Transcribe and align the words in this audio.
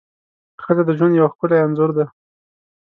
ښځه 0.63 0.83
د 0.87 0.89
ژوند 0.97 1.13
یو 1.19 1.27
ښکلی 1.33 1.57
انځور 1.65 1.89
ده. 1.97 2.05